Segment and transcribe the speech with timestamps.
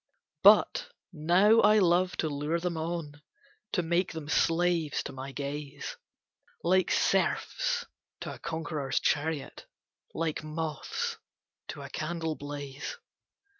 [0.41, 3.21] But now I love to lure them on,
[3.73, 5.95] To make them slaves to my gaze,
[6.63, 7.85] Like serfs
[8.21, 9.67] to a conqueror's chariot,
[10.15, 11.17] Like moths
[11.67, 12.97] to a candle blaze.